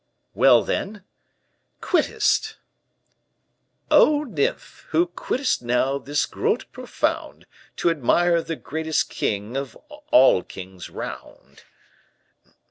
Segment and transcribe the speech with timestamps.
[0.33, 1.03] "Well, then;
[1.79, 2.57] quittest:
[3.91, 9.75] "Oh, nymph, who quittest now this grot profound, To admire the greatest king of
[10.11, 11.61] all kings round."